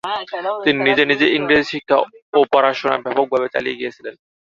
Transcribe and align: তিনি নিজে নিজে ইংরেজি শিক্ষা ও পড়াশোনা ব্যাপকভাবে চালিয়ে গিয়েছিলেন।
তিনি 0.65 0.79
নিজে 0.87 1.03
নিজে 1.11 1.25
ইংরেজি 1.37 1.65
শিক্ষা 1.71 1.97
ও 2.33 2.39
পড়াশোনা 2.53 2.95
ব্যাপকভাবে 3.05 3.47
চালিয়ে 3.53 3.77
গিয়েছিলেন। 3.79 4.15